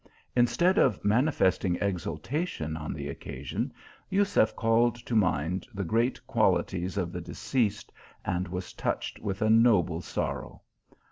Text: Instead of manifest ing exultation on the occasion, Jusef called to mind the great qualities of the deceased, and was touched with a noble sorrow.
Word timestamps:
Instead 0.35 0.79
of 0.79 1.05
manifest 1.05 1.63
ing 1.63 1.75
exultation 1.75 2.75
on 2.75 2.91
the 2.91 3.07
occasion, 3.07 3.71
Jusef 4.11 4.55
called 4.55 4.95
to 4.95 5.15
mind 5.15 5.67
the 5.75 5.83
great 5.83 6.25
qualities 6.25 6.97
of 6.97 7.11
the 7.11 7.21
deceased, 7.21 7.91
and 8.25 8.47
was 8.47 8.73
touched 8.73 9.19
with 9.19 9.43
a 9.43 9.49
noble 9.51 10.01
sorrow. 10.01 10.63